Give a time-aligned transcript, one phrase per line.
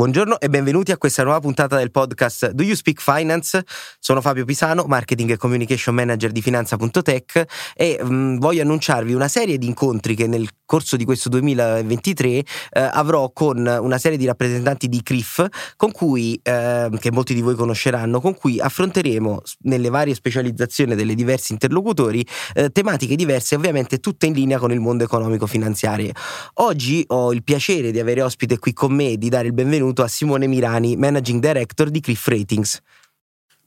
[0.00, 3.64] Buongiorno e benvenuti a questa nuova puntata del podcast Do You Speak Finance?
[3.98, 9.28] Sono Fabio Pisano, Marketing e Communication Manager di Finanza.tech e mh, mm, voglio annunciarvi una
[9.28, 12.44] serie di incontri che nel corso di questo 2023 eh,
[12.74, 17.56] avrò con una serie di rappresentanti di CRIF con cui, eh, che molti di voi
[17.56, 24.26] conosceranno, con cui affronteremo nelle varie specializzazioni delle diversi interlocutori eh, tematiche diverse ovviamente tutte
[24.26, 26.12] in linea con il mondo economico-finanziario.
[26.54, 30.04] Oggi ho il piacere di avere ospite qui con me e di dare il benvenuto
[30.04, 32.80] a Simone Mirani, Managing Director di Cliff Ratings.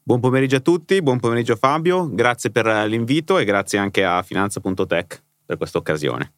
[0.01, 5.21] Buon pomeriggio a tutti, buon pomeriggio Fabio, grazie per l'invito e grazie anche a Finanza.tech
[5.45, 6.31] per questa occasione.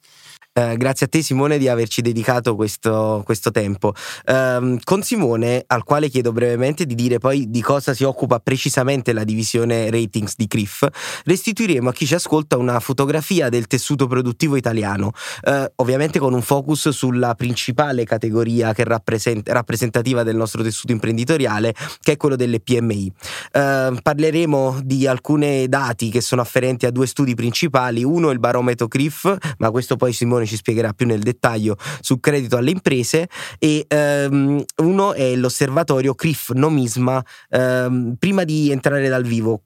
[0.58, 3.94] Eh, grazie a te Simone di averci dedicato questo, questo tempo.
[4.23, 9.12] Eh, con Simone, al quale chiedo brevemente di dire poi di cosa si occupa precisamente
[9.12, 10.88] la divisione ratings di CRIF,
[11.26, 15.12] restituiremo a chi ci ascolta una fotografia del tessuto produttivo italiano,
[15.44, 21.75] eh, ovviamente con un focus sulla principale categoria che rappresent- rappresentativa del nostro tessuto imprenditoriale,
[22.00, 23.12] che è quello delle PMI.
[23.52, 28.88] Ehm, parleremo di alcuni dati che sono afferenti a due studi principali, uno il barometro
[28.88, 33.27] CRIF, ma questo poi Simone Simone ci spiegherà più nel dettaglio sul credito alle imprese
[33.59, 37.23] e um, uno è l'osservatorio CRIF Nomisma.
[37.49, 39.61] Um, prima di entrare dal vivo,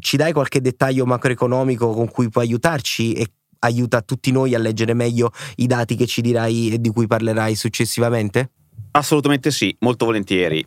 [0.00, 3.26] ci dai qualche dettaglio macroeconomico con cui puoi aiutarci e
[3.60, 7.54] aiuta tutti noi a leggere meglio i dati che ci dirai e di cui parlerai
[7.54, 8.50] successivamente?
[8.92, 10.66] Assolutamente sì, molto volentieri.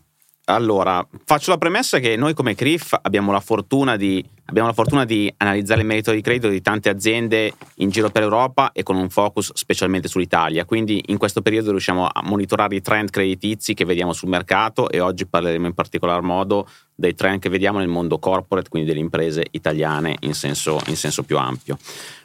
[0.50, 5.32] Allora, faccio la premessa che noi come CRIF abbiamo la fortuna di, la fortuna di
[5.38, 9.12] analizzare il merito di credito di tante aziende in giro per Europa e con un
[9.12, 10.66] focus specialmente sull'Italia.
[10.66, 15.00] Quindi in questo periodo riusciamo a monitorare i trend creditizi che vediamo sul mercato e
[15.00, 19.46] oggi parleremo in particolar modo dei trend che vediamo nel mondo corporate, quindi delle imprese
[19.52, 21.78] italiane in senso, in senso più ampio.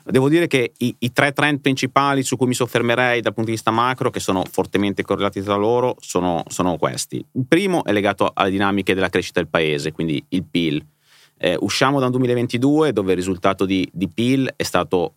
[0.06, 3.56] Devo dire che i, i, tre trend principali su cui mi soffermerei dal punto di
[3.56, 7.24] vista macro, che sono fortemente correlati tra loro, sono, sono questi.
[7.32, 10.84] Il primo è legato alle dinamiche della crescita del paese, quindi il PIL.
[11.38, 15.14] Eh, usciamo da un 2022 dove il risultato di, di PIL è stato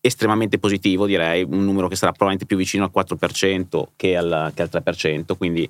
[0.00, 4.62] estremamente positivo, direi, un numero che sarà probabilmente più vicino al 4% che al, che
[4.62, 5.68] al 3%, quindi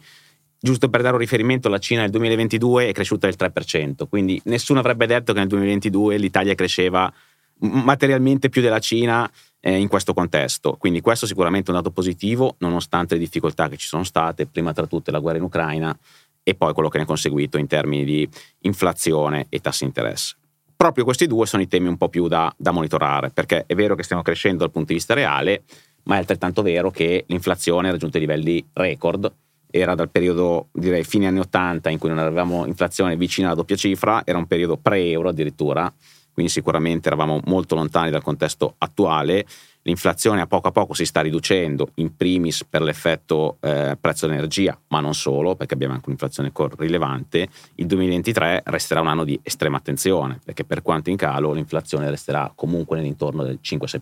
[0.59, 4.81] giusto per dare un riferimento, la Cina nel 2022 è cresciuta del 3%, quindi nessuno
[4.81, 7.13] avrebbe detto che nel 2022 l'Italia cresceva
[7.61, 9.31] materialmente più della Cina
[9.61, 10.77] eh, in questo contesto.
[10.79, 14.73] Quindi questo sicuramente è un dato positivo, nonostante le difficoltà che ci sono state, prima
[14.73, 15.97] tra tutte la guerra in Ucraina
[16.43, 18.29] e poi quello che ne è conseguito in termini di
[18.61, 20.37] inflazione e tassi di interesse.
[20.77, 23.95] Proprio questi due sono i temi un po' più da, da monitorare, perché è vero
[23.97, 25.65] che stiamo crescendo dal punto di vista reale,
[26.05, 29.33] ma è altrettanto vero che l'inflazione ha raggiunto livelli record
[29.71, 33.77] era dal periodo, direi, fine anni 80 in cui non avevamo inflazione vicina alla doppia
[33.77, 35.93] cifra, era un periodo pre-euro addirittura,
[36.37, 39.47] quindi sicuramente eravamo molto lontani dal contesto attuale.
[39.85, 44.79] L'inflazione a poco a poco si sta riducendo, in primis per l'effetto eh, prezzo dell'energia,
[44.89, 47.49] ma non solo, perché abbiamo anche un'inflazione rilevante.
[47.77, 52.53] Il 2023 resterà un anno di estrema attenzione, perché per quanto in calo l'inflazione resterà
[52.55, 54.01] comunque nell'intorno del 5-6%.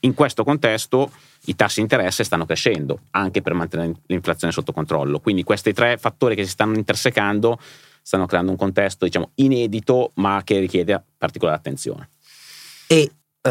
[0.00, 1.10] In questo contesto
[1.46, 5.20] i tassi di interesse stanno crescendo anche per mantenere l'inflazione sotto controllo.
[5.20, 7.58] Quindi questi tre fattori che si stanno intersecando
[8.02, 12.10] stanno creando un contesto diciamo inedito ma che richiede particolare attenzione.
[12.86, 13.10] E
[13.42, 13.50] uh,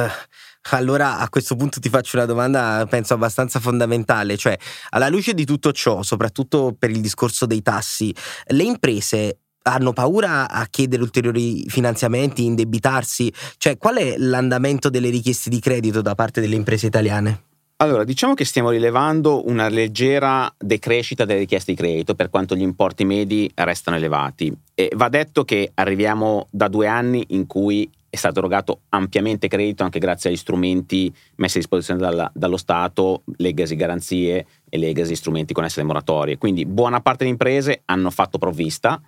[0.72, 4.58] allora a questo punto ti faccio una domanda penso abbastanza fondamentale, cioè
[4.90, 8.14] alla luce di tutto ciò, soprattutto per il discorso dei tassi,
[8.48, 13.32] le imprese hanno paura a chiedere ulteriori finanziamenti, indebitarsi?
[13.58, 17.49] Cioè, qual è l'andamento delle richieste di credito da parte delle imprese italiane?
[17.82, 22.62] Allora, diciamo che stiamo rilevando una leggera decrescita delle richieste di credito per quanto gli
[22.62, 24.54] importi medi restano elevati.
[24.74, 29.84] E va detto che arriviamo da due anni in cui è stato erogato ampiamente credito
[29.84, 35.54] anche grazie agli strumenti messi a disposizione dalla, dallo Stato, legacy garanzie e legacy strumenti
[35.54, 36.38] connessi alle moratorie.
[36.38, 39.02] Quindi buona parte delle imprese hanno fatto provvista,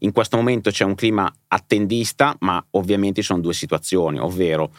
[0.00, 4.70] in questo momento c'è un clima attendista, ma ovviamente ci sono due situazioni, ovvero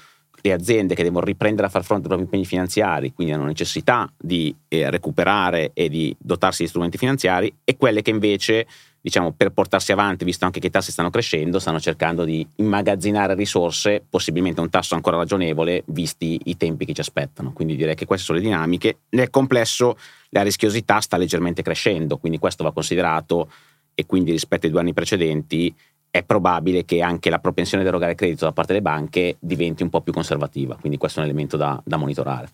[0.41, 4.11] le aziende che devono riprendere a far fronte ai propri impegni finanziari, quindi hanno necessità
[4.17, 8.67] di eh, recuperare e di dotarsi di strumenti finanziari, e quelle che invece,
[9.01, 13.35] diciamo, per portarsi avanti, visto anche che i tassi stanno crescendo, stanno cercando di immagazzinare
[13.35, 17.51] risorse, possibilmente a un tasso ancora ragionevole, visti i tempi che ci aspettano.
[17.53, 18.99] Quindi direi che queste sono le dinamiche.
[19.09, 19.97] Nel complesso
[20.29, 23.51] la rischiosità sta leggermente crescendo, quindi questo va considerato
[23.93, 25.75] e quindi rispetto ai due anni precedenti
[26.11, 29.89] è probabile che anche la propensione ad erogare credito da parte delle banche diventi un
[29.89, 32.49] po' più conservativa, quindi questo è un elemento da, da monitorare.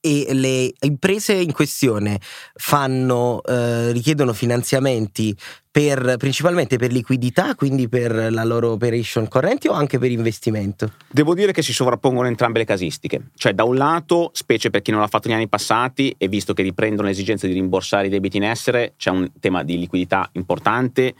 [0.00, 2.20] e le imprese in questione
[2.54, 5.36] fanno, eh, richiedono finanziamenti
[5.70, 10.92] per, principalmente per liquidità, quindi per la loro operation correnti o anche per investimento?
[11.08, 13.30] Devo dire che si sovrappongono entrambe le casistiche.
[13.34, 16.52] Cioè, da un lato, specie per chi non l'ha fatto negli anni passati e visto
[16.52, 21.14] che riprendono l'esigenza di rimborsare i debiti in essere, c'è un tema di liquidità importante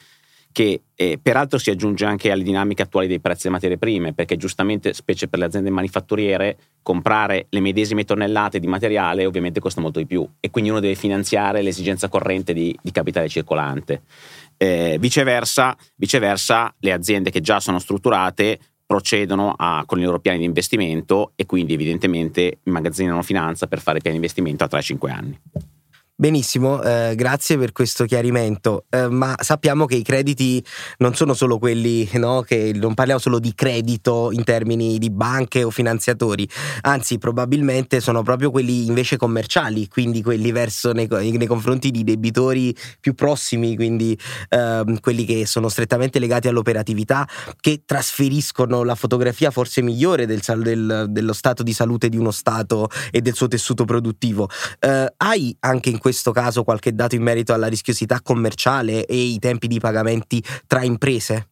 [0.53, 4.37] che eh, peraltro si aggiunge anche alle dinamiche attuali dei prezzi delle materie prime, perché
[4.37, 9.99] giustamente, specie per le aziende manifatturiere, comprare le medesime tonnellate di materiale ovviamente costa molto
[9.99, 14.03] di più e quindi uno deve finanziare l'esigenza corrente di, di capitale circolante.
[14.57, 20.39] Eh, viceversa, viceversa, le aziende che già sono strutturate procedono a, con i loro piani
[20.39, 25.39] di investimento e quindi evidentemente immagazzinano finanza per fare piani di investimento a 3-5 anni.
[26.21, 30.61] Benissimo, eh, grazie per questo chiarimento, eh, ma sappiamo che i crediti
[30.97, 32.41] non sono solo quelli, no?
[32.41, 36.49] che non parliamo solo di credito in termini di banche o finanziatori,
[36.81, 42.77] anzi probabilmente sono proprio quelli invece commerciali, quindi quelli verso nei, nei confronti di debitori
[42.99, 44.19] più prossimi, quindi
[44.49, 47.29] eh, quelli che sono strettamente legati all'operatività,
[47.61, 52.89] che trasferiscono la fotografia forse migliore del, del, dello stato di salute di uno Stato
[53.13, 54.51] e del suo tessuto produttivo.
[54.81, 59.39] Eh, hai anche in questo caso qualche dato in merito alla rischiosità commerciale e i
[59.39, 61.49] tempi di pagamenti tra imprese?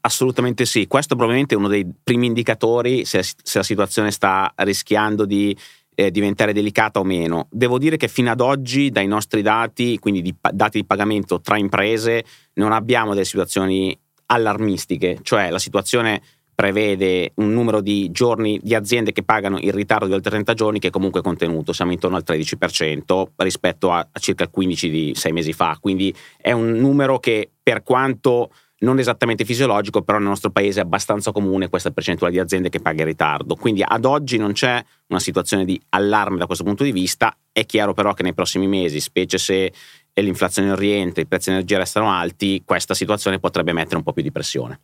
[0.00, 5.26] Assolutamente sì, questo probabilmente è uno dei primi indicatori se, se la situazione sta rischiando
[5.26, 5.54] di
[5.94, 7.48] eh, diventare delicata o meno.
[7.50, 11.58] Devo dire che fino ad oggi dai nostri dati, quindi di dati di pagamento tra
[11.58, 12.24] imprese,
[12.54, 13.96] non abbiamo delle situazioni
[14.26, 16.22] allarmistiche, cioè la situazione
[16.54, 20.78] prevede un numero di giorni di aziende che pagano il ritardo di oltre 30 giorni
[20.78, 25.12] che è comunque contenuto, siamo intorno al 13% rispetto a, a circa il 15% di
[25.14, 28.50] sei mesi fa, quindi è un numero che per quanto
[28.84, 32.80] non esattamente fisiologico, però nel nostro paese è abbastanza comune questa percentuale di aziende che
[32.80, 33.56] paga in ritardo.
[33.56, 37.64] Quindi ad oggi non c'è una situazione di allarme da questo punto di vista, è
[37.64, 39.72] chiaro però che nei prossimi mesi, specie se
[40.12, 44.30] l'inflazione rientra, i prezzi dell'energia restano alti, questa situazione potrebbe mettere un po' più di
[44.30, 44.78] pressione.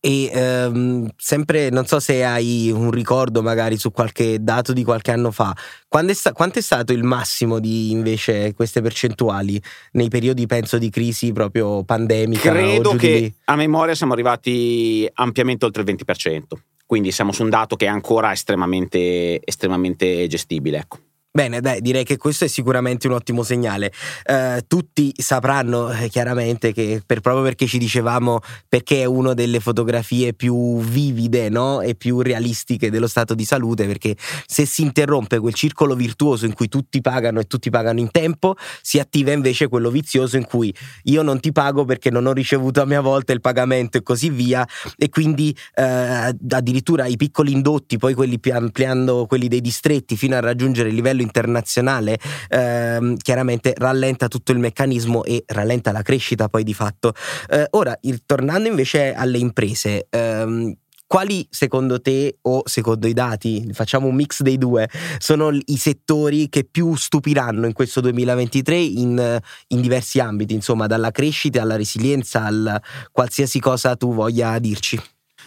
[0.00, 5.10] E ehm, sempre, non so se hai un ricordo magari su qualche dato di qualche
[5.10, 5.54] anno fa,
[5.88, 9.60] quando è sta- quanto è stato il massimo di invece queste percentuali
[9.92, 12.52] nei periodi, penso, di crisi proprio pandemica?
[12.52, 16.42] Credo che a memoria siamo arrivati ampiamente oltre il 20%,
[16.86, 20.78] quindi siamo su un dato che è ancora estremamente, estremamente gestibile.
[20.78, 20.98] Ecco.
[21.30, 23.92] Bene, dai, direi che questo è sicuramente un ottimo segnale.
[24.24, 29.60] Eh, tutti sapranno eh, chiaramente che per, proprio perché ci dicevamo perché è una delle
[29.60, 31.82] fotografie più vivide no?
[31.82, 34.16] e più realistiche dello stato di salute, perché
[34.46, 38.56] se si interrompe quel circolo virtuoso in cui tutti pagano e tutti pagano in tempo,
[38.80, 42.80] si attiva invece quello vizioso in cui io non ti pago perché non ho ricevuto
[42.80, 44.66] a mia volta il pagamento e così via,
[44.96, 50.40] e quindi eh, addirittura i piccoli indotti, poi quelli ampliando quelli dei distretti fino a
[50.40, 52.18] raggiungere il livello livello internazionale
[52.48, 57.12] ehm, chiaramente rallenta tutto il meccanismo e rallenta la crescita poi di fatto.
[57.48, 60.74] Eh, ora, tornando invece alle imprese, ehm,
[61.06, 66.50] quali secondo te o secondo i dati, facciamo un mix dei due, sono i settori
[66.50, 72.44] che più stupiranno in questo 2023 in, in diversi ambiti, insomma dalla crescita alla resilienza,
[72.44, 75.00] a qualsiasi cosa tu voglia dirci?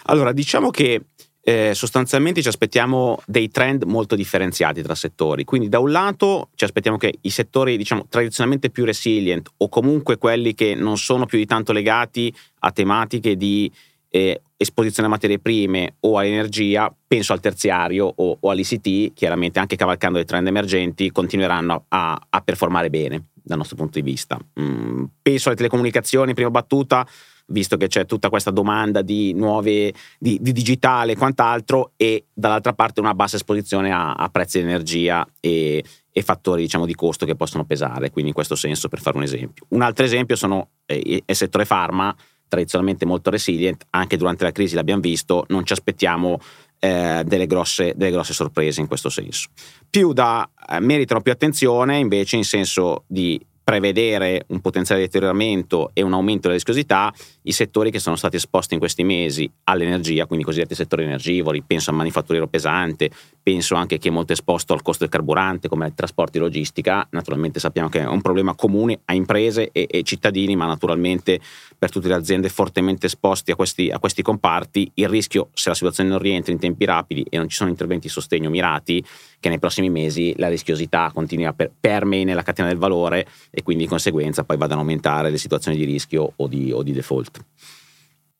[0.05, 1.05] Allora, diciamo che
[1.43, 5.43] eh, sostanzialmente ci aspettiamo dei trend molto differenziati tra settori.
[5.43, 10.17] Quindi da un lato ci aspettiamo che i settori diciamo, tradizionalmente più resilient o comunque
[10.17, 13.71] quelli che non sono più di tanto legati a tematiche di
[14.13, 19.75] eh, esposizione a materie prime o all'energia, penso al terziario o, o all'ICT, chiaramente anche
[19.75, 24.37] cavalcando i trend emergenti, continueranno a, a performare bene dal nostro punto di vista.
[24.59, 27.07] Mm, penso alle telecomunicazioni prima battuta,
[27.51, 32.73] visto che c'è tutta questa domanda di nuove, di, di digitale e quant'altro, e dall'altra
[32.73, 37.25] parte una bassa esposizione a, a prezzi di energia e, e fattori diciamo, di costo
[37.25, 39.65] che possono pesare, quindi in questo senso per fare un esempio.
[39.69, 42.15] Un altro esempio sono eh, il settore pharma,
[42.47, 46.37] tradizionalmente molto resilient, anche durante la crisi l'abbiamo visto, non ci aspettiamo
[46.79, 49.49] eh, delle, grosse, delle, grosse, sorprese in questo senso.
[49.89, 56.01] Più da eh, meritano più attenzione invece in senso di prevedere un potenziale deterioramento e
[56.01, 57.13] un aumento della rischiosità
[57.43, 61.61] i settori che sono stati esposti in questi mesi all'energia, quindi i cosiddetti settori energivori,
[61.61, 63.09] penso al manifatturiero pesante,
[63.43, 67.59] penso anche che è molto esposto al costo del carburante come trasporti e logistica, naturalmente
[67.59, 71.39] sappiamo che è un problema comune a imprese e, e cittadini, ma naturalmente
[71.77, 75.75] per tutte le aziende fortemente esposte a questi, a questi comparti, il rischio se la
[75.75, 79.03] situazione non rientra in tempi rapidi e non ci sono interventi di sostegno mirati,
[79.39, 83.63] che nei prossimi mesi la rischiosità continui a per, permei nella catena del valore e
[83.63, 86.91] quindi di conseguenza poi vadano ad aumentare le situazioni di rischio o di, o di
[86.91, 87.43] default.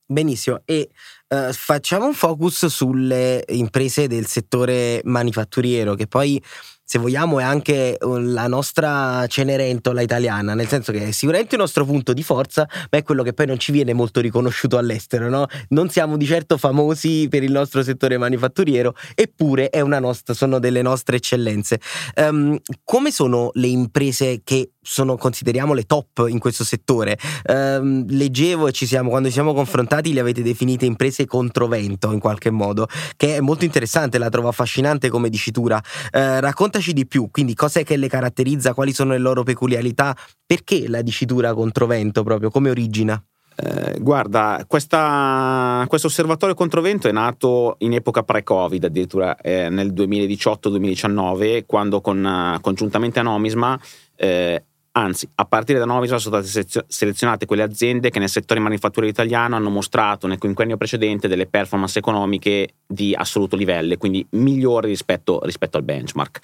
[0.06, 0.90] Benissimo, e
[1.32, 6.42] uh, facciamo un focus sulle imprese del settore manifatturiero che poi
[6.92, 11.62] se vogliamo, è anche uh, la nostra Cenerentola italiana, nel senso che è sicuramente il
[11.62, 15.30] nostro punto di forza, ma è quello che poi non ci viene molto riconosciuto all'estero,
[15.30, 15.46] no?
[15.70, 19.70] Non siamo di certo famosi per il nostro settore manifatturiero, eppure
[20.02, 21.80] nostra, sono delle nostre eccellenze.
[22.18, 27.18] Um, come sono le imprese che sono, consideriamo le top in questo settore?
[27.46, 32.20] Um, leggevo e ci siamo, quando ci siamo confrontati, le avete definite imprese controvento in
[32.20, 35.78] qualche modo, che è molto interessante, la trovo affascinante come dicitura.
[35.78, 40.88] Uh, raccontaci di più, quindi cos'è che le caratterizza, quali sono le loro peculiarità, perché
[40.88, 43.24] la dicitura controvento proprio, come origina?
[43.54, 52.02] Eh, guarda, questo osservatorio controvento è nato in epoca pre-Covid, addirittura eh, nel 2018-2019, quando
[52.02, 53.80] con, congiuntamente a Nomisma
[54.16, 59.14] eh, Anzi, a partire da Novisma sono state selezionate quelle aziende che nel settore manifatturiero
[59.16, 65.40] italiano hanno mostrato nel quinquennio precedente delle performance economiche di assoluto livello, quindi migliori rispetto,
[65.44, 66.40] rispetto al benchmark.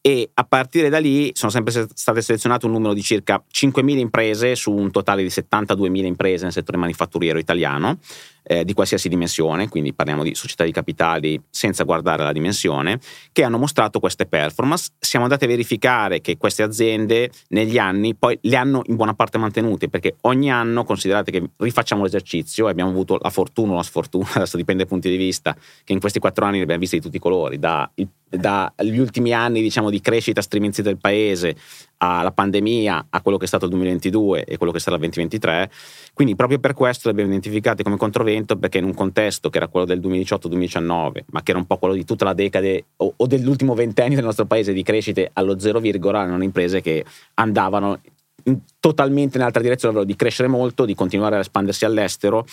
[0.00, 4.56] E a partire da lì sono sempre state selezionate un numero di circa 5.000 imprese
[4.56, 7.98] su un totale di 72.000 imprese nel settore manifatturiero italiano
[8.44, 13.00] eh, di qualsiasi dimensione, quindi parliamo di società di capitali senza guardare la dimensione,
[13.32, 14.90] che hanno mostrato queste performance.
[14.98, 19.38] Siamo andati a verificare che queste aziende negli anni poi le hanno in buona parte
[19.38, 23.82] mantenute, perché ogni anno, considerate che rifacciamo l'esercizio e abbiamo avuto la fortuna o la
[23.82, 26.96] sfortuna, adesso dipende dai punti di vista, che in questi quattro anni li abbiamo visti
[26.96, 31.56] di tutti i colori, dagli ultimi anni diciamo, di crescita striminzita del paese
[31.98, 35.70] alla pandemia, a quello che è stato il 2022 e quello che sarà il 2023.
[36.12, 39.68] Quindi proprio per questo li abbiamo identificati come controvento perché in un contesto che era
[39.68, 43.26] quello del 2018-2019, ma che era un po' quello di tutta la decade o, o
[43.26, 48.00] dell'ultimo ventennio del nostro paese di crescite allo zero virgola, erano imprese che andavano
[48.44, 52.44] in, totalmente in altra direzione, di crescere molto, di continuare a espandersi all'estero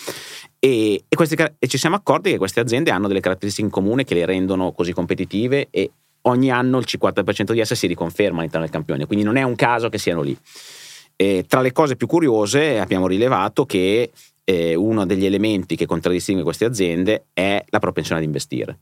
[0.58, 4.04] e, e, queste, e ci siamo accorti che queste aziende hanno delle caratteristiche in comune
[4.04, 5.90] che le rendono così competitive e
[6.22, 9.54] ogni anno il 50% di esse si riconferma all'interno del campione, quindi non è un
[9.54, 10.36] caso che siano lì.
[11.16, 14.10] E tra le cose più curiose abbiamo rilevato che
[14.44, 18.78] eh, uno degli elementi che contraddistingue queste aziende è la propensione ad investire.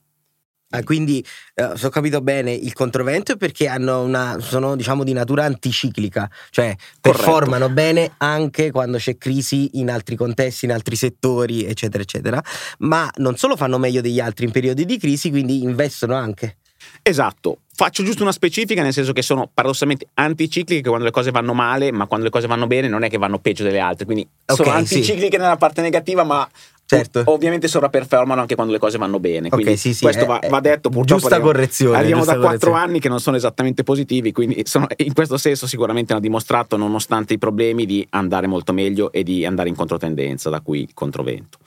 [0.72, 5.12] Ah, quindi, eh, se ho capito bene, il controvento è perché una, sono diciamo di
[5.12, 11.64] natura anticiclica, cioè performano bene anche quando c'è crisi in altri contesti, in altri settori,
[11.64, 12.40] eccetera, eccetera,
[12.78, 16.58] ma non solo fanno meglio degli altri in periodi di crisi, quindi investono anche.
[17.02, 21.54] Esatto, faccio giusto una specifica nel senso che sono paradossalmente anticicliche quando le cose vanno
[21.54, 24.26] male, ma quando le cose vanno bene non è che vanno peggio delle altre, quindi
[24.46, 25.42] okay, sono anticicliche sì.
[25.42, 26.48] nella parte negativa, ma
[26.96, 27.22] Certo.
[27.26, 29.48] ovviamente sovraperformano anche quando le cose vanno bene.
[29.48, 30.88] Quindi okay, sì, sì, questo va, va, detto.
[30.88, 31.96] Purtroppo giusta arriviamo, correzione.
[31.96, 35.68] Arriviamo giusta da quattro anni che non sono esattamente positivi, quindi sono, in questo senso
[35.68, 40.50] sicuramente hanno dimostrato, nonostante i problemi, di andare molto meglio e di andare in controtendenza,
[40.50, 41.58] da cui il controvento.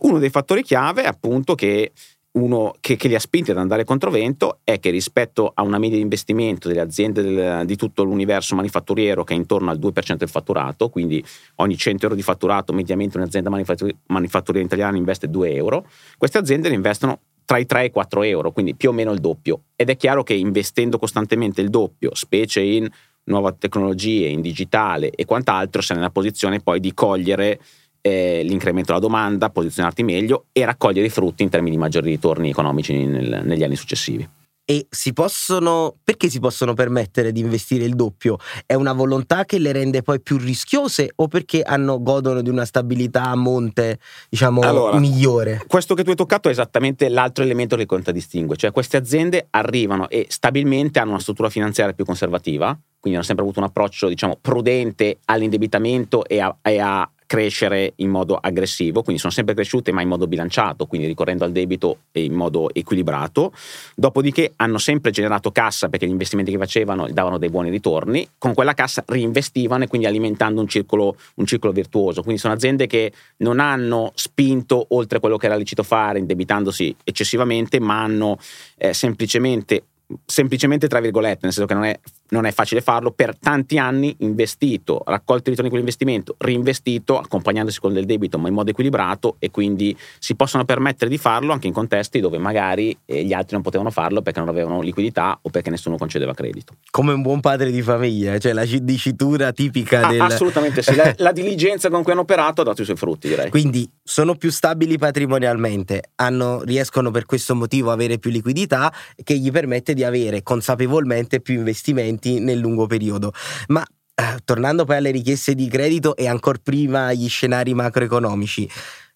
[0.00, 1.90] Uno dei fattori chiave è appunto che
[2.38, 5.96] uno che, che, li ha spinti ad andare controvento è che rispetto a una media
[5.96, 10.28] di investimento delle aziende del, di tutto l'universo manifatturiero che è intorno al 2% del
[10.28, 11.22] fatturato, quindi
[11.56, 16.68] ogni 100 euro di fatturato mediamente un'azienda manifattur- manifatturiera italiana investe 2 euro, queste aziende
[16.68, 19.62] ne investono tra i 3 e i 4 euro, quindi più o meno il doppio.
[19.74, 22.86] Ed è chiaro che investendo costantemente il doppio, specie in
[23.24, 27.58] nuove tecnologie, in digitale e quant'altro, sei nella posizione poi di cogliere
[28.00, 32.50] eh, l'incremento della domanda, posizionarti meglio e raccogliere i frutti in termini di maggiori ritorni
[32.50, 34.28] economici nel, negli anni successivi.
[34.70, 38.36] E si possono, perché si possono permettere di investire il doppio?
[38.66, 42.66] È una volontà che le rende poi più rischiose o perché hanno, godono di una
[42.66, 45.64] stabilità a monte, diciamo, allora, migliore?
[45.66, 50.06] Questo che tu hai toccato è esattamente l'altro elemento che contraddistingue, cioè queste aziende arrivano
[50.10, 54.36] e stabilmente hanno una struttura finanziaria più conservativa, quindi hanno sempre avuto un approccio, diciamo,
[54.38, 60.00] prudente all'indebitamento e a, e a crescere in modo aggressivo, quindi sono sempre cresciute ma
[60.00, 63.52] in modo bilanciato, quindi ricorrendo al debito e in modo equilibrato.
[63.94, 68.54] Dopodiché hanno sempre generato cassa perché gli investimenti che facevano davano dei buoni ritorni, con
[68.54, 72.22] quella cassa reinvestivano e quindi alimentando un circolo, un circolo virtuoso.
[72.22, 77.78] Quindi sono aziende che non hanno spinto oltre quello che era licito fare indebitandosi eccessivamente,
[77.78, 78.38] ma hanno
[78.78, 79.82] eh, semplicemente
[80.24, 81.98] semplicemente tra virgolette, nel senso che non è,
[82.30, 87.80] non è, facile farlo, per tanti anni investito, raccolto i ritorni di quell'investimento, reinvestito, accompagnandosi
[87.80, 91.66] con del debito ma in modo equilibrato e quindi si possono permettere di farlo anche
[91.66, 95.50] in contesti dove magari eh, gli altri non potevano farlo perché non avevano liquidità o
[95.50, 96.74] perché nessuno concedeva credito.
[96.90, 100.20] Come un buon padre di famiglia, cioè la dicitura tipica ah, del...
[100.20, 103.50] Assolutamente sì, la, la, diligenza con cui hanno operato ha dato i suoi frutti direi.
[103.50, 108.92] Quindi sono più stabili patrimonialmente, hanno, riescono per questo motivo a avere più liquidità
[109.22, 113.32] che gli permette di avere consapevolmente più investimenti nel lungo periodo.
[113.68, 113.84] Ma
[114.14, 118.68] eh, tornando poi alle richieste di credito e ancora prima agli scenari macroeconomici,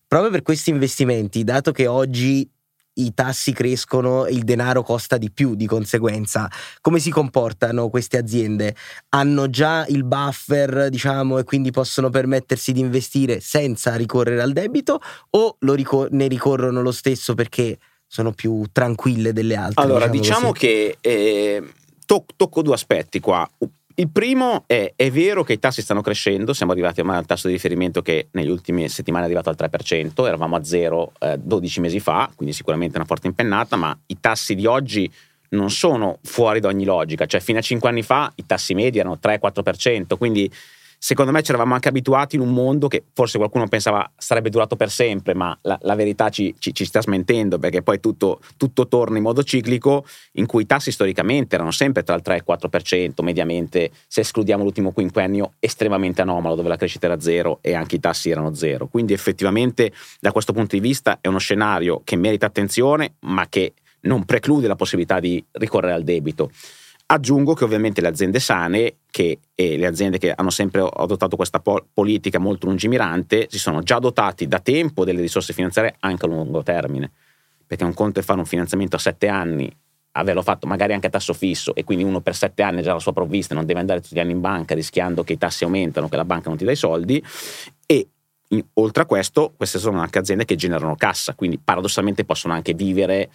[0.06, 2.48] proprio per questi investimenti, dato che oggi
[2.94, 6.50] i tassi crescono, il denaro costa di più di conseguenza.
[6.80, 8.74] Come si comportano queste aziende?
[9.10, 15.00] Hanno già il buffer, diciamo, e quindi possono permettersi di investire senza ricorrere al debito
[15.30, 19.82] o ricor- ne ricorrono lo stesso perché sono più tranquille delle altre?
[19.82, 21.62] Allora, diciamo, diciamo che eh,
[22.36, 23.48] tocco due aspetti qua.
[23.94, 27.46] Il primo è, è vero che i tassi stanno crescendo, siamo arrivati ormai al tasso
[27.46, 31.80] di riferimento che negli ultimi settimane è arrivato al 3%, eravamo a zero eh, 12
[31.80, 35.10] mesi fa, quindi sicuramente una forte impennata, ma i tassi di oggi
[35.50, 38.98] non sono fuori da ogni logica, cioè fino a 5 anni fa i tassi medi
[38.98, 40.50] erano 3-4%, quindi
[41.04, 44.76] secondo me ci eravamo anche abituati in un mondo che forse qualcuno pensava sarebbe durato
[44.76, 48.86] per sempre, ma la, la verità ci, ci, ci, sta smentendo perché poi tutto, tutto,
[48.86, 52.36] torna in modo ciclico in cui i tassi storicamente erano sempre tra il 3 e
[52.36, 57.74] il 4%, mediamente se escludiamo l'ultimo quinquennio estremamente anomalo dove la crescita era zero e
[57.74, 58.86] anche i tassi erano zero.
[58.86, 63.72] Quindi effettivamente da questo punto di vista è uno scenario che merita attenzione ma che
[64.02, 66.52] non preclude la possibilità di ricorrere al debito.
[67.12, 71.60] Aggiungo che ovviamente le aziende sane che, e le aziende che hanno sempre adottato questa
[71.60, 76.28] po- politica molto lungimirante si sono già dotati da tempo delle risorse finanziarie anche a
[76.28, 77.12] lungo termine.
[77.66, 79.70] Perché un conto è fare un finanziamento a sette anni,
[80.12, 82.94] averlo fatto magari anche a tasso fisso e quindi uno per sette anni ha già
[82.94, 85.64] la sua provvista, non deve andare tutti gli anni in banca rischiando che i tassi
[85.64, 87.22] aumentano, che la banca non ti dà i soldi.
[87.84, 88.08] E
[88.48, 92.72] in, oltre a questo, queste sono anche aziende che generano cassa, quindi paradossalmente possono anche
[92.72, 93.28] vivere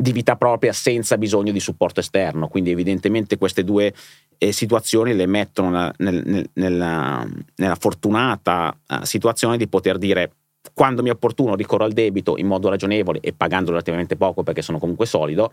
[0.00, 2.48] di vita propria senza bisogno di supporto esterno.
[2.48, 3.92] Quindi evidentemente queste due
[4.38, 10.32] eh, situazioni le mettono nel, nel, nella, nella, fortunata uh, situazione di poter dire
[10.72, 14.62] quando mi è opportuno ricorro al debito in modo ragionevole e pagando relativamente poco perché
[14.62, 15.52] sono comunque solido,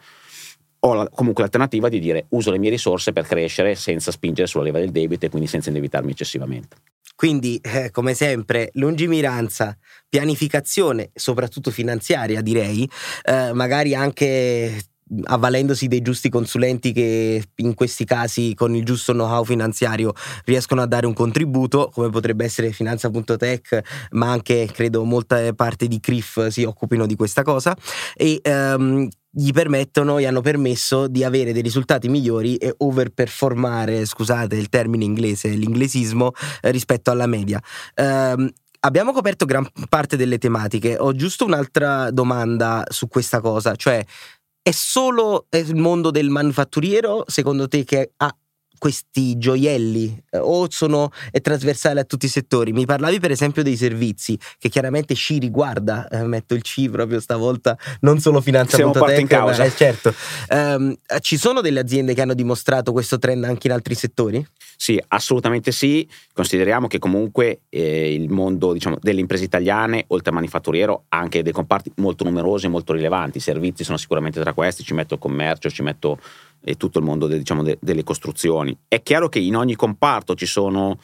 [0.87, 4.63] ho la, comunque l'alternativa di dire uso le mie risorse per crescere senza spingere sulla
[4.63, 6.77] leva del debito e quindi senza indebitarmi eccessivamente.
[7.15, 9.75] Quindi, eh, come sempre, lungimiranza,
[10.07, 12.87] pianificazione, soprattutto finanziaria, direi,
[13.23, 14.83] eh, magari anche
[15.23, 20.13] avvalendosi dei giusti consulenti che in questi casi con il giusto know-how finanziario
[20.45, 25.99] riescono a dare un contributo, come potrebbe essere Finanza.tech, ma anche credo molta parte di
[25.99, 27.75] CRIF si occupino di questa cosa.
[28.15, 29.07] E um,
[29.39, 35.03] gli permettono, gli hanno permesso di avere dei risultati migliori e overperformare, scusate il termine
[35.03, 37.61] inglese, l'inglesismo, eh, rispetto alla media.
[37.97, 40.97] Um, abbiamo coperto gran parte delle tematiche.
[40.97, 44.03] Ho giusto un'altra domanda su questa cosa, cioè
[44.59, 48.35] è solo il mondo del manifatturiero, secondo te, che ha
[48.77, 52.73] questi gioielli eh, o sono è trasversale a tutti i settori?
[52.73, 57.19] Mi parlavi per esempio dei servizi che chiaramente ci riguarda, eh, metto il C proprio
[57.19, 59.63] stavolta, non solo finanza.tech, in causa.
[59.63, 60.13] Eh, certo.
[60.49, 64.45] Um, ci sono delle aziende che hanno dimostrato questo trend anche in altri settori?
[64.79, 66.07] Sì, assolutamente sì.
[66.31, 71.41] Consideriamo che comunque eh, il mondo diciamo, delle imprese italiane, oltre al manifatturiero, ha anche
[71.41, 73.39] dei comparti molto numerosi e molto rilevanti.
[73.39, 76.19] I servizi sono sicuramente tra questi, ci metto il commercio, ci metto
[76.67, 78.77] e tutto il mondo de, diciamo, de, delle costruzioni.
[78.89, 80.99] È chiaro che in ogni comparto ci sono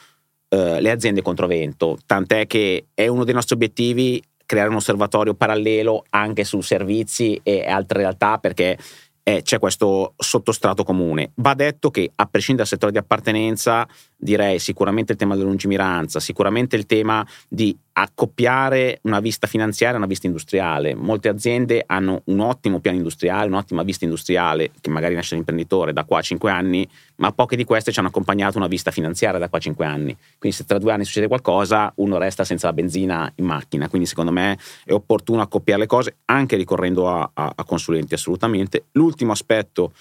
[0.50, 6.04] eh, le aziende controvento, tant'è che è uno dei nostri obiettivi creare un osservatorio parallelo
[6.10, 8.76] anche su servizi e altre realtà perché
[9.22, 11.32] eh, c'è questo sottostrato comune.
[11.36, 13.88] Va detto che a prescindere dal settore di appartenenza,
[14.24, 19.98] direi sicuramente il tema della lungimiranza, sicuramente il tema di accoppiare una vista finanziaria a
[19.98, 20.94] una vista industriale.
[20.94, 26.04] Molte aziende hanno un ottimo piano industriale, un'ottima vista industriale, che magari nasce l'imprenditore da
[26.04, 29.50] qua a cinque anni, ma poche di queste ci hanno accompagnato una vista finanziaria da
[29.50, 30.16] qua a cinque anni.
[30.38, 33.90] Quindi se tra due anni succede qualcosa, uno resta senza la benzina in macchina.
[33.90, 38.86] Quindi secondo me è opportuno accoppiare le cose, anche ricorrendo a, a, a consulenti assolutamente.
[38.92, 39.92] L'ultimo aspetto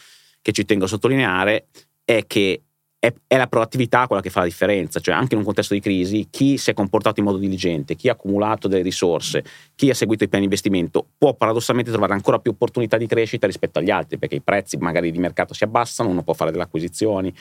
[0.41, 1.65] che ci tengo a sottolineare
[2.05, 2.61] è che
[3.03, 5.81] è, è, la proattività quella che fa la differenza, cioè anche in un contesto di
[5.81, 9.43] crisi chi si è comportato in modo diligente, chi ha accumulato delle risorse,
[9.75, 13.45] chi ha seguito i piani di investimento può paradossalmente trovare ancora più opportunità di crescita
[13.45, 16.63] rispetto agli altri, perché i prezzi magari di mercato si abbassano, uno può fare delle
[16.63, 17.33] acquisizioni,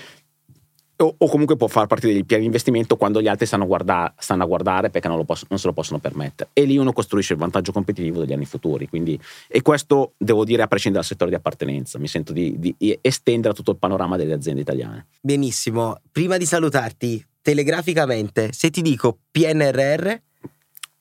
[0.97, 4.15] o, o, comunque può far partire dei piani di investimento quando gli altri stanno, guarda,
[4.19, 6.51] stanno a guardare perché non, posso, non, se lo possono permettere.
[6.53, 8.89] E lì uno costruisce il vantaggio competitivo degli anni futuri.
[8.89, 11.99] Quindi, e questo devo dire a prescindere dal settore di appartenenza.
[11.99, 15.07] Mi sento di, di estendere tutto il panorama delle aziende italiane.
[15.21, 16.01] Benissimo.
[16.13, 20.15] Prima di salutarti, telegraficamente, se ti dico PNRR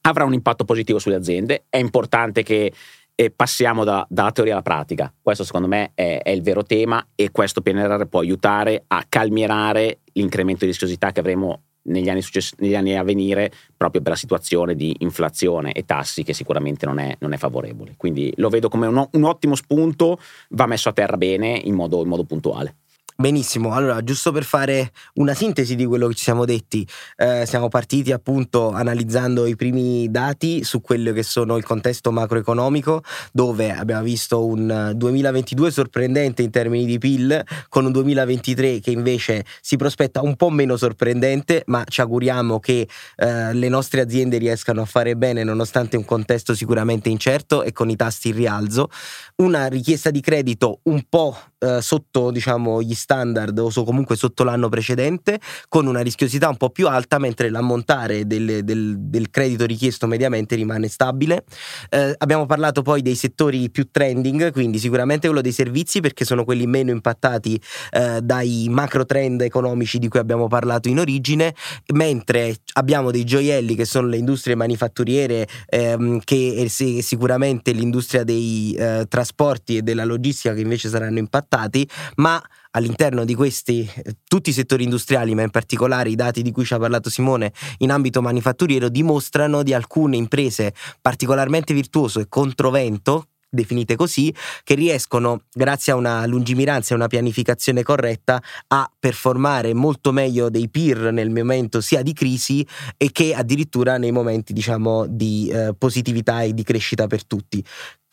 [0.02, 1.66] avrà un impatto positivo sulle aziende.
[1.70, 2.72] È importante che
[3.16, 5.14] e passiamo da, dalla teoria alla pratica.
[5.22, 10.00] Questo secondo me è, è, il vero tema e questo PNRR può aiutare a calmierare
[10.14, 14.18] l'incremento di rischiosità che avremo negli anni, success- negli anni a venire proprio per la
[14.18, 17.96] situazione di inflazione e tassi che sicuramente non è, non è favorevole.
[17.98, 20.20] Quindi lo vedo come un, un, ottimo spunto,
[20.50, 22.76] va messo a terra bene in modo, in modo puntuale.
[23.16, 27.68] Benissimo, allora giusto per fare una sintesi di quello che ci siamo detti, eh, siamo
[27.68, 34.04] partiti appunto analizzando i primi dati su quello che sono il contesto macroeconomico, dove abbiamo
[34.04, 40.22] visto un 2022 sorprendente in termini di PIL, con un 2023 che invece si prospetta
[40.22, 45.16] un po' meno sorprendente, ma ci auguriamo che eh, le nostre aziende riescano a fare
[45.16, 48.90] bene nonostante un contesto sicuramente incerto e con i tassi in rialzo.
[49.38, 54.44] Una richiesta di credito un po' eh, sotto diciamo gli standard o so comunque sotto
[54.44, 59.66] l'anno precedente con una rischiosità un po' più alta mentre l'ammontare del, del, del credito
[59.66, 61.44] richiesto mediamente rimane stabile.
[61.90, 66.44] Eh, abbiamo parlato poi dei settori più trending, quindi sicuramente quello dei servizi perché sono
[66.44, 71.54] quelli meno impattati eh, dai macro trend economici di cui abbiamo parlato in origine,
[71.94, 79.06] mentre abbiamo dei gioielli che sono le industrie manifatturiere ehm, che sicuramente l'industria dei eh,
[79.08, 81.20] trasporti e della logistica che invece saranno
[81.52, 83.90] impattati, ma all'interno di questi
[84.26, 87.52] tutti i settori industriali, ma in particolare i dati di cui ci ha parlato Simone
[87.80, 94.34] in ambito manifatturiero, dimostrano di alcune imprese particolarmente virtuose e controvento definite così,
[94.64, 100.70] che riescono, grazie a una lungimiranza e una pianificazione corretta, a performare molto meglio dei
[100.70, 106.44] peer nel momento sia di crisi e che addirittura nei momenti, diciamo, di eh, positività
[106.44, 107.62] e di crescita per tutti.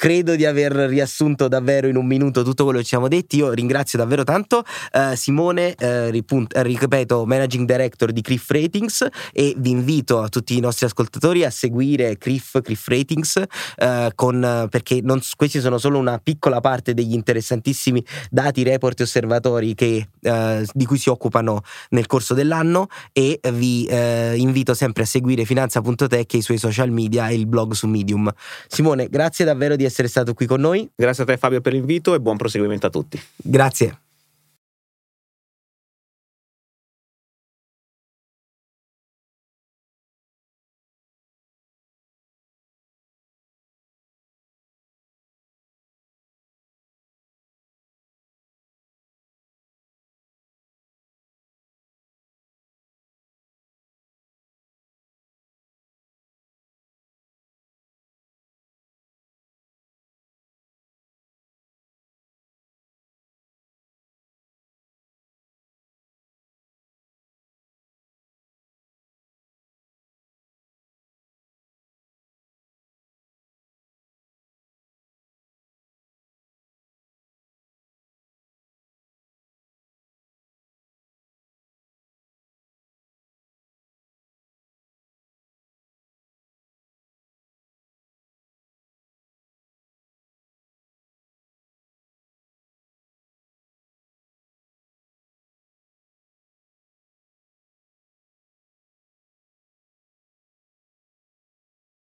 [0.00, 3.38] Credo di aver riassunto davvero in un minuto tutto quello che ci siamo detti.
[3.38, 9.54] Io ringrazio davvero tanto uh, Simone, uh, ripunt- ripeto, Managing Director di Criff Ratings e
[9.56, 13.42] vi invito a tutti i nostri ascoltatori a seguire Criff, Criff Ratings
[13.78, 19.02] uh, con, perché non, questi sono solo una piccola parte degli interessantissimi dati, report e
[19.02, 20.10] osservatori che,
[20.74, 23.88] di cui si occupano nel corso dell'anno e vi
[24.36, 28.32] invito sempre a seguire finanza.tech e i suoi social media e il blog su Medium.
[28.68, 30.88] Simone, grazie davvero di essere stato qui con noi.
[30.94, 33.20] Grazie a te Fabio per l'invito e buon proseguimento a tutti.
[33.36, 34.07] Grazie.